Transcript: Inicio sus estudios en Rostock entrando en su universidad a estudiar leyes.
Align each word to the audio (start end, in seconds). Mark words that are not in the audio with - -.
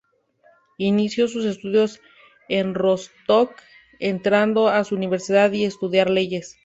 Inicio 0.79 1.27
sus 1.27 1.45
estudios 1.45 2.01
en 2.49 2.73
Rostock 2.73 3.51
entrando 3.99 4.75
en 4.75 4.83
su 4.83 4.95
universidad 4.95 5.51
a 5.51 5.55
estudiar 5.57 6.09
leyes. 6.09 6.57